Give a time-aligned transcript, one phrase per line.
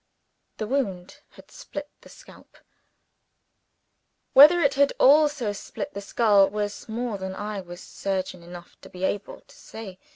[0.57, 2.57] The wound had split the scalp.
[4.33, 8.89] Whether it had also split the skull was more than I was surgeon enough to
[8.89, 9.99] be able to say.